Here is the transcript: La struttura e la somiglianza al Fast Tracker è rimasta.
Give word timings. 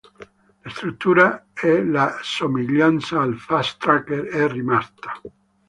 La 0.63 0.69
struttura 0.71 1.45
e 1.53 1.85
la 1.85 2.17
somiglianza 2.23 3.21
al 3.21 3.35
Fast 3.37 3.77
Tracker 3.79 4.25
è 4.29 4.47
rimasta. 4.47 5.21